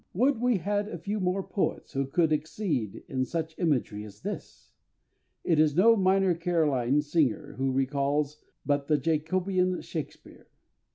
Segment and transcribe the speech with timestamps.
[0.15, 4.71] Would we had a few more poets who could exceed in such imagery as this!
[5.43, 10.47] It is no minor Caroline singer he recalls, but the Jacobean SHAKESPEARE.